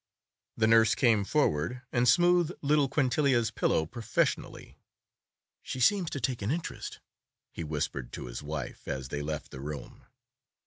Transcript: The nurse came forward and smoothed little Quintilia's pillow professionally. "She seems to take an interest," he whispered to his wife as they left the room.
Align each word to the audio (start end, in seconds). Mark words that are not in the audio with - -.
The 0.57 0.65
nurse 0.65 0.95
came 0.95 1.23
forward 1.23 1.83
and 1.91 2.09
smoothed 2.09 2.53
little 2.63 2.89
Quintilia's 2.89 3.51
pillow 3.51 3.85
professionally. 3.85 4.79
"She 5.61 5.79
seems 5.79 6.09
to 6.09 6.19
take 6.19 6.41
an 6.41 6.49
interest," 6.49 6.99
he 7.51 7.63
whispered 7.63 8.11
to 8.13 8.25
his 8.25 8.41
wife 8.41 8.87
as 8.87 9.09
they 9.09 9.21
left 9.21 9.51
the 9.51 9.61
room. 9.61 10.07